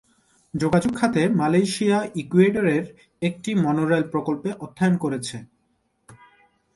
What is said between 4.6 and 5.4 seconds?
অর্থায়ন করেছে।